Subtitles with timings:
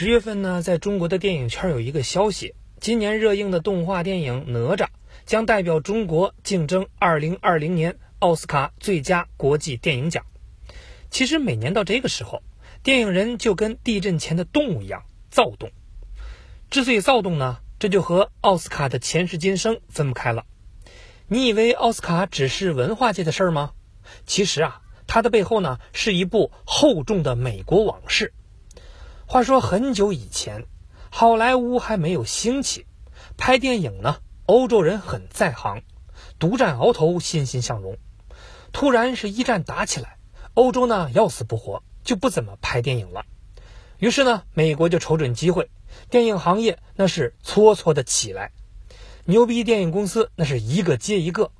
[0.00, 4.86] 十月份呢，在中国的电影圈有一个消息，今年热映的动画电影《哪吒》
[5.26, 10.24] 将代表中国竞争2020年奥斯卡最佳国际电影奖。
[11.10, 12.42] 其实每年到这个时候，
[12.82, 15.70] 电影人就跟地震前的动物一样躁动。
[16.70, 20.46] 之所以躁动呢，这就和奥斯卡的前世今生分不开了。
[21.28, 23.72] 你以为奥斯卡只是文化界的事儿吗？
[24.24, 28.32] 其实啊，它的背后呢，是一部厚重的美国往事。
[29.32, 30.66] 话说很久以前，
[31.08, 32.84] 好莱坞还没有兴起，
[33.36, 34.16] 拍电影呢，
[34.46, 35.84] 欧洲人很在行，
[36.40, 37.96] 独占鳌头，欣欣向荣。
[38.72, 40.18] 突然是一战打起来，
[40.54, 43.24] 欧洲呢要死不活，就不怎么拍电影了。
[44.00, 45.70] 于是呢，美国就瞅准机会，
[46.10, 48.50] 电影行业那是搓搓的起来，
[49.26, 51.52] 牛逼电影公司那是一个接一个，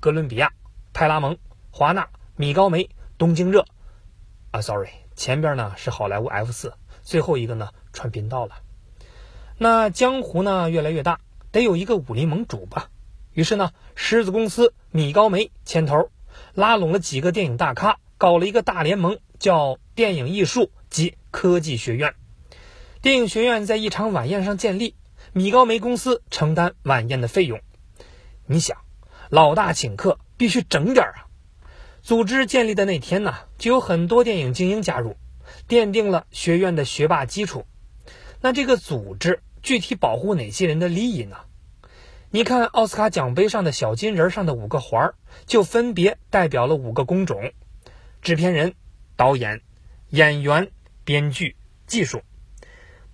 [0.00, 0.52] 哥伦比亚、
[0.92, 1.38] 派拉蒙、
[1.70, 3.64] 华纳、米高梅、东京热，
[4.50, 6.74] 啊，sorry，前边呢是好莱坞 F 四。
[7.04, 8.56] 最后一个呢，传频道了。
[9.58, 11.20] 那江湖呢越来越大，
[11.52, 12.90] 得有一个武林盟主吧。
[13.32, 16.10] 于是呢，狮子公司米高梅牵头，
[16.54, 22.14] 拉拢了几个电影大咖，搞了一个大联盟，叫电影艺术及科技学院。
[23.02, 24.94] 电影学院在一场晚宴上建立，
[25.32, 27.60] 米高梅公司承担晚宴的费用。
[28.46, 28.78] 你想，
[29.28, 31.26] 老大请客，必须整点啊！
[32.02, 35.16] 组织建立的那天呢，就有很多电影精英加入。
[35.68, 37.66] 奠定了学院的学霸基础。
[38.40, 41.36] 那这个组织具体保护哪些人的利益呢？
[42.30, 45.14] 你看奥斯卡奖杯上的小金人上的五个环儿，
[45.46, 47.52] 就分别代表了五个工种：
[48.20, 48.74] 制片人、
[49.16, 49.62] 导演、
[50.10, 50.70] 演员、
[51.04, 52.22] 编剧、技术。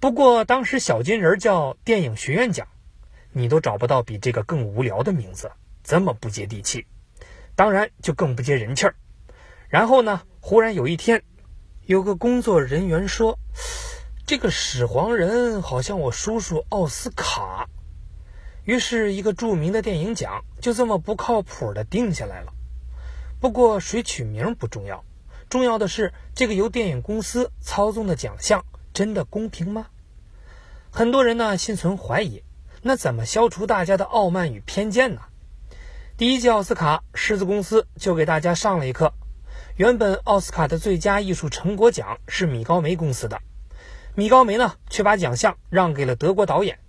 [0.00, 2.66] 不过当时小金人叫电影学院奖，
[3.32, 5.52] 你都找不到比这个更无聊的名字，
[5.84, 6.86] 这么不接地气，
[7.54, 8.96] 当然就更不接人气儿。
[9.68, 11.22] 然后呢，忽然有一天。
[11.90, 13.36] 有个工作人员说
[14.24, 17.68] ：“这个始皇人好像我叔叔奥斯卡。”
[18.62, 22.52] 于是，一个著名的电影奖就这么不靠谱的定下来了。
[23.40, 25.04] 不过，谁取名不重要，
[25.48, 28.64] 重要的是这个由电影公司操纵的奖项
[28.94, 29.88] 真的公平吗？
[30.92, 32.44] 很多人呢心存怀疑。
[32.82, 35.22] 那怎么消除大家的傲慢与偏见呢？
[36.16, 39.12] 第一届奥斯卡，狮子公司就给大家上了一课。
[39.80, 43.40] 原本奥斯卡的最佳艺术成果奖是米高梅公司的，
[44.14, 46.80] 米高梅呢却把奖项让给了德国导演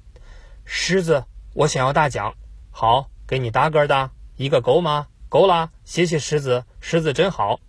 [0.65, 1.23] 狮子。
[1.53, 2.35] 我想要大奖，
[2.69, 5.07] 好，给你大个的一个够吗？
[5.29, 7.61] 够了，谢谢狮子，狮子真好。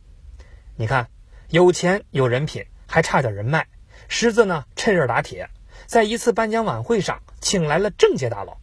[0.75, 1.09] 你看，
[1.51, 3.69] 有钱有人品，还差点人脉。
[4.09, 5.51] 狮子呢趁热打铁，
[5.87, 8.59] 在一次颁奖晚会上请来了政界大佬、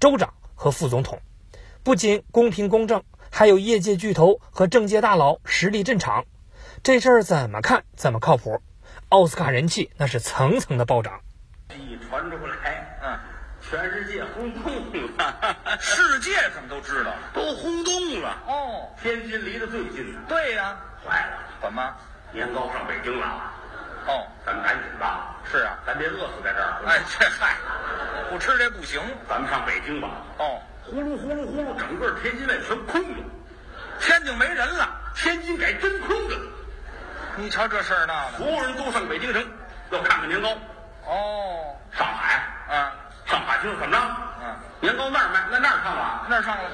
[0.00, 1.20] 州长和副总统，
[1.84, 3.04] 不仅公平公正。
[3.30, 6.24] 还有业界巨头和政界大佬实力镇场，
[6.82, 8.60] 这事儿怎么看怎么靠谱。
[9.10, 11.20] 奥斯卡人气那是层层的暴涨。
[11.70, 13.18] 一传出来，嗯，
[13.60, 14.72] 全世界轰动
[15.16, 17.18] 了， 世界怎么都知道了？
[17.32, 18.36] 都轰动了。
[18.46, 20.76] 哦，天津离得最近的，对呀，
[21.06, 21.94] 坏了，怎么？
[22.32, 23.26] 年糕上北京了。
[24.06, 25.36] 哦，咱们赶紧吧。
[25.50, 26.82] 是啊，咱别饿死在这儿。
[26.86, 27.56] 哎，这嗨，
[28.30, 29.00] 不吃这不行。
[29.28, 30.08] 咱们上北京吧。
[30.38, 30.60] 哦。
[30.90, 33.24] 呼噜呼噜呼噜，整个天津卫全空了，
[34.00, 36.36] 天津没人了，天津改真空了。
[37.36, 39.40] 你瞧这事儿闹的，所有人都上北京城
[39.90, 40.48] 要看看年糕。
[41.06, 42.90] 哦，上海，嗯，
[43.24, 44.02] 上海听说怎么着？
[44.42, 46.70] 嗯，年糕那儿卖，那那儿上了，那儿上了，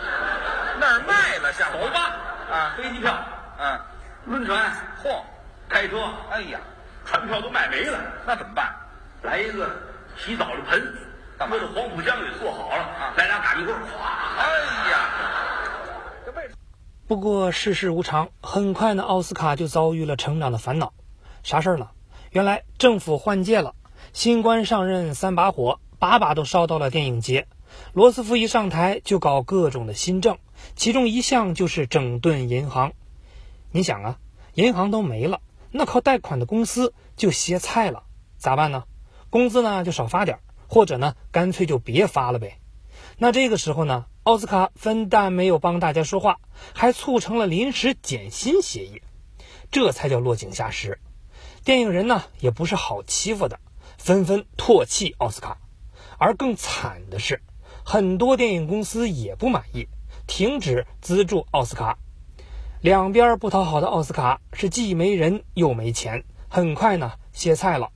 [0.81, 2.17] 那儿卖了，下走吧。
[2.51, 3.15] 啊，飞机票，
[3.59, 3.79] 嗯，
[4.25, 4.73] 轮船，
[5.03, 5.21] 嚯，
[5.69, 6.59] 开车，哎呀，
[7.05, 8.75] 船票都卖没了，那怎么办？
[9.23, 9.69] 来一个
[10.17, 10.95] 洗澡的盆。
[11.39, 13.15] 搁到黄浦江给做好了啊！
[13.17, 14.07] 来俩擀面棍，哗！
[14.39, 15.11] 哎呀，
[17.07, 20.93] 不过世事无常，很快呢，奥斯卡就遭遇了成长的烦恼。
[21.43, 21.91] 啥事儿呢？
[22.31, 23.75] 原来政府换届了，
[24.13, 27.47] 新官上任三把火，把把都烧到了电影节。
[27.93, 30.39] 罗斯福一上台就搞各种的新政，
[30.75, 32.93] 其中一项就是整顿银行。
[33.71, 34.19] 你想啊，
[34.55, 35.41] 银行都没了，
[35.71, 38.05] 那靠贷款的公司就歇菜了，
[38.39, 38.85] 咋办呢？
[39.29, 40.39] 工资呢就少发点。
[40.69, 42.59] 或者呢，干脆就别发了呗。
[43.19, 46.39] 那这个时候呢，奥斯卡非但没有帮大家说话，
[46.75, 49.03] 还促成了临时减薪协议，
[49.71, 50.99] 这才叫落井下石。
[51.65, 53.59] 电影人呢也不是好欺负的，
[53.99, 55.59] 纷纷唾弃奥斯卡。
[56.19, 57.43] 而更惨的是，
[57.85, 59.89] 很多电影公司也不满意，
[60.27, 61.99] 停止资助奥斯卡。
[62.81, 67.91] 两边不讨好的奥斯卡是既没人又没钱，很快呢歇菜了。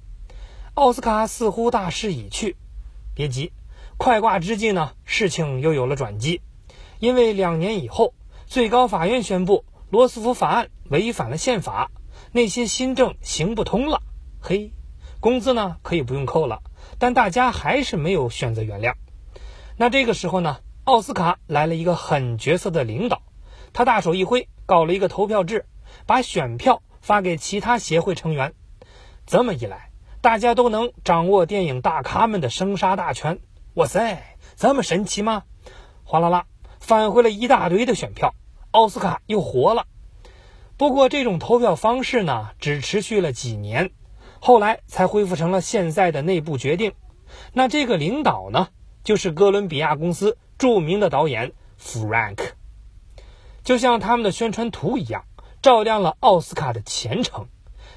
[0.81, 2.57] 奥斯卡似乎大势已去，
[3.15, 3.53] 别急，
[3.99, 6.41] 快挂之际呢，事情又有了转机。
[7.01, 8.15] 因为两年以后，
[8.47, 11.91] 最高法院宣布罗斯福法案违反了宪法，
[12.33, 14.01] 那些新政行不通了。
[14.41, 14.73] 嘿，
[15.21, 16.63] 工资呢可以不用扣了，
[16.99, 18.95] 但大家还是没有选择原谅。
[19.77, 23.21] 那这个时候呢，奥斯卡来了一个狠角色的领导，
[23.75, 25.67] 他大手一挥，搞了一个投票制，
[26.07, 28.55] 把选票发给其他协会成员。
[29.27, 29.90] 这么一来，
[30.23, 33.41] 大家都能掌握电影大咖们的生杀大权。
[33.75, 35.45] 哇塞，这么神奇吗？
[36.05, 36.45] 哗啦啦，
[36.79, 38.35] 返回了一大堆的选票，
[38.71, 39.87] 奥斯卡又活了。
[40.77, 43.93] 不过这种投票方式呢，只持续了几年，
[44.41, 46.93] 后来才恢复成了现在的内部决定。
[47.55, 48.69] 那这个领导呢，
[49.05, 52.51] 就是哥伦比亚公司著名的导演 Frank。
[53.63, 55.25] 就像他们的宣传图一样，
[55.63, 57.49] 照亮了奥斯卡的前程。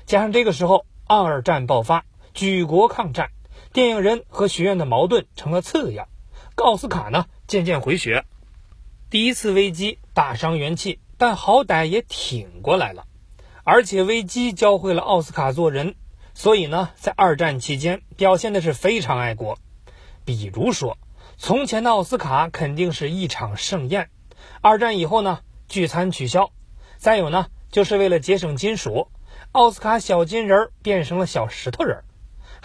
[0.06, 3.32] 加上这个时候二战爆发，举国抗战，
[3.72, 6.08] 电影人和学院的矛盾成了次要，
[6.56, 8.26] 奥斯卡呢渐渐回血。
[9.10, 11.00] 第一次危机大伤元气。
[11.16, 13.06] 但好歹也挺过来了，
[13.64, 15.96] 而且危机教会了奥斯卡做人，
[16.34, 19.58] 所以呢，在二战期间表现的是非常爱国。
[20.26, 20.98] 比如说，
[21.38, 24.10] 从前的奥斯卡肯定是一场盛宴，
[24.60, 25.40] 二战以后呢，
[25.70, 26.52] 聚餐取消。
[26.98, 29.08] 再有呢，就是为了节省金属，
[29.54, 32.04] 奥斯卡小金人变成了小石头人。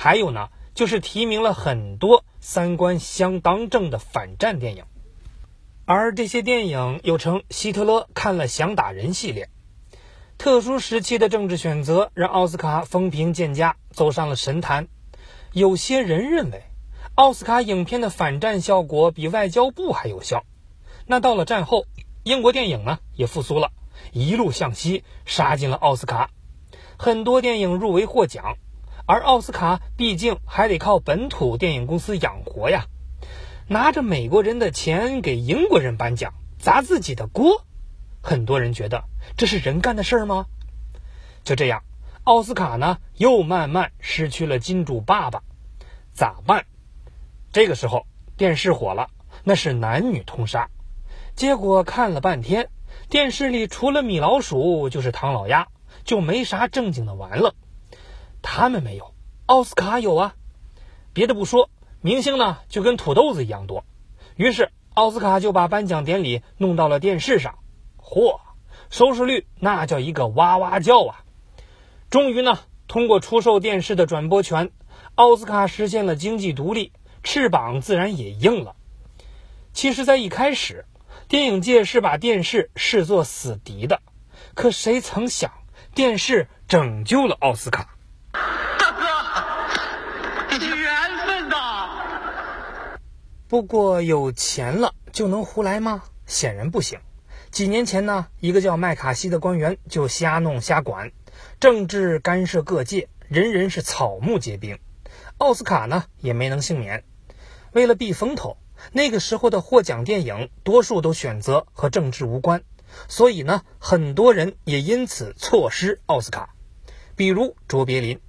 [0.00, 4.84] 还有呢，就是提名了很多三观相当正的反战电影。
[5.86, 9.50] 而这些电影又称“希特勒看了想打人”系列。
[10.38, 14.86] 特殊时期的政治选择让奥斯卡风评渐佳，走上了神坛。
[15.52, 16.62] 有些人认为，
[17.16, 20.44] 奥斯卡影片的反战效果比外交部还有效。
[21.06, 21.86] 那到了战后，
[22.22, 23.72] 英国电影呢也复苏了，
[24.12, 26.30] 一路向西杀进了奥斯卡，
[26.96, 28.58] 很多电影入围获奖。
[29.08, 32.84] 而奥斯卡毕竟还得靠本土电影公司养活呀。
[33.66, 37.64] 拿着美国人的钱给英国人颁奖，砸自己的锅，
[38.20, 40.44] 很多人觉得这是人干的事儿吗？
[41.42, 41.84] 就这样，
[42.24, 45.42] 奥斯卡呢又慢慢失去了金主爸爸，
[46.12, 46.66] 咋办？
[47.50, 48.06] 这个时候
[48.36, 49.08] 电视火了，
[49.42, 50.68] 那是男女通杀。
[51.34, 52.68] 结果看了半天，
[53.08, 55.68] 电视里除了米老鼠就是唐老鸭，
[56.04, 57.54] 就没啥正经的玩了。
[58.50, 59.12] 他们没有，
[59.44, 60.34] 奥斯卡有啊。
[61.12, 61.68] 别的不说。
[62.00, 63.84] 明星呢就跟土豆子一样多，
[64.36, 67.58] 于是奥斯卡就把颁奖典礼弄到了电视上，
[67.98, 68.40] 嚯，
[68.88, 71.24] 收视率那叫一个哇哇叫啊！
[72.08, 74.70] 终于呢，通过出售电视的转播权，
[75.14, 76.92] 奥斯卡实现了经济独立，
[77.22, 78.76] 翅膀自然也硬了。
[79.74, 80.86] 其实，在一开始，
[81.28, 84.00] 电影界是把电视视作死敌的，
[84.54, 85.52] 可谁曾想，
[85.94, 87.97] 电视拯救了奥斯卡。
[93.48, 96.02] 不过有钱了就能胡来吗？
[96.26, 97.00] 显然不行。
[97.50, 101.12] 几年前呢，一个叫麦卡锡的官员就瞎弄瞎管，
[101.58, 104.78] 政治干涉各界，人人是草木皆兵。
[105.38, 107.04] 奥斯卡呢也没能幸免。
[107.72, 108.58] 为了避风头，
[108.92, 112.62] 那个时候的获奖电影多数都选择和政治无关，
[113.08, 116.54] 所以呢，很多人也因此错失奥斯卡。
[117.16, 118.20] 比如卓别林，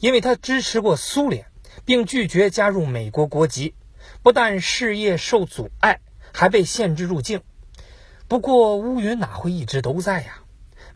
[0.00, 1.46] 因为他支持过苏联，
[1.86, 3.74] 并拒绝加入美国国籍。
[4.26, 6.00] 不但事业受阻碍，
[6.32, 7.42] 还被限制入境。
[8.26, 10.40] 不过乌云哪会一直都在呀？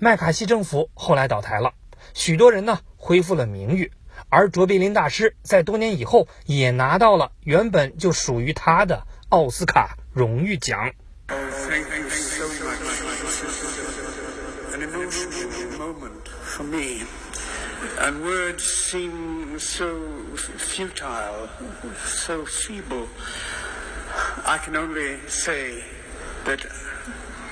[0.01, 1.75] 麦卡锡政府后来倒台了，
[2.13, 3.93] 许多人呢恢复了名誉，
[4.31, 10.91] 而卓别林大师在多年以后也拿到了原本就属于他的奥斯卡荣誉奖。
[18.00, 20.02] and words seem so
[20.58, 21.50] futile,
[22.06, 23.08] so feeble.
[24.46, 25.84] I can only say
[26.46, 26.62] that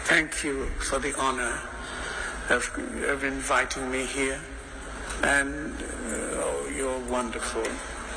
[0.06, 1.60] thank you for the honor
[2.50, 2.70] of,
[3.08, 4.40] of inviting me here,
[5.24, 7.64] and uh, oh, you're wonderful,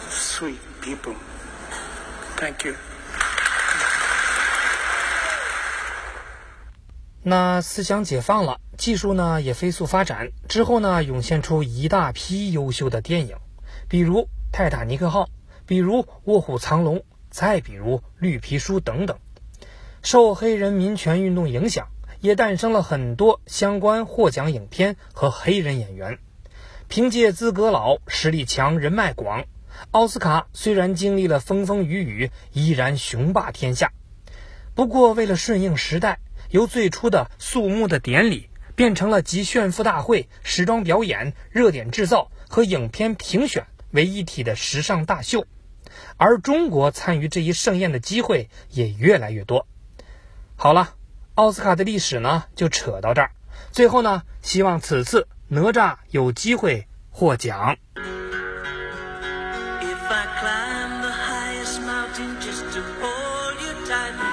[0.08, 1.14] sweet people.
[2.36, 2.76] Thank you.
[7.28, 13.35] 那思想解放了， 技术呢也飞速发展，之后呢涌现出一大批优秀的电影，
[13.88, 14.21] 比如
[14.51, 15.25] 《泰坦尼克号》，
[15.67, 16.97] 比如《卧虎藏龙》，
[17.29, 19.19] 再比如《绿皮书》等等。
[20.01, 21.89] 受黑人民权运动影响，
[22.21, 26.17] 也诞生了很多相关获奖影片和黑人演员。
[26.88, 29.45] 凭借资格老、实力强、人脉广，
[29.91, 33.91] 奥斯卡虽然经历了风风雨雨，依然雄霸天下。
[34.73, 36.17] 不过，为了顺应时代。
[36.50, 38.50] 由最初的肃穆的典礼，
[38.81, 45.45] 变成了集炫富大会、时装表演、热点制造和影片评选为一体的时尚大秀，
[46.17, 49.67] 而中国参与这一盛宴的机会也越来越多。
[50.55, 50.95] 好了，
[51.35, 53.29] 奥斯卡的历史呢就扯到这儿。
[53.69, 57.77] 最后呢，希望此次哪吒有机会获奖。
[57.93, 58.01] If
[60.09, 64.30] I climb the highest mountain just to you